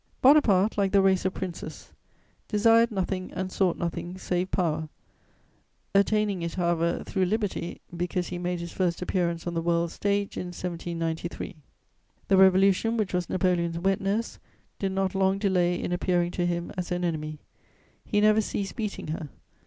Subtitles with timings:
[0.19, 1.93] Bonaparte, like the race of princes,
[2.47, 4.89] desired nothing and sought nothing save power,
[5.93, 10.37] attaining it, however, through liberty, because he made his first appearance on the world's stage
[10.37, 11.55] in 1793.
[12.29, 14.39] The Revolution, which was Napoleon's wet nurse,
[14.79, 17.37] did not long delay in appearing to him as an enemy;
[18.03, 19.29] he never ceased beating her.